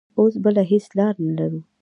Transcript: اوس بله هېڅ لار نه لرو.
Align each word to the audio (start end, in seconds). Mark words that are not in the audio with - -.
اوس 0.19 0.33
بله 0.43 0.63
هېڅ 0.71 0.85
لار 0.97 1.15
نه 1.25 1.31
لرو. 1.37 1.59